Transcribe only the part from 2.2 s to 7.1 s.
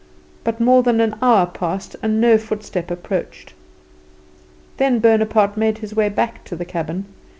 footstep approached. Then Bonaparte made his way back to the cabin.